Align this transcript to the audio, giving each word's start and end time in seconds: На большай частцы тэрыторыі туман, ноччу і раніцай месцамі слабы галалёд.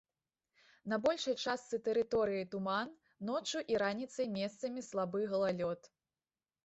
На 0.93 0.97
большай 1.03 1.35
частцы 1.43 1.79
тэрыторыі 1.87 2.47
туман, 2.55 2.87
ноччу 3.29 3.63
і 3.75 3.77
раніцай 3.87 4.27
месцамі 4.41 4.81
слабы 4.93 5.19
галалёд. 5.35 5.81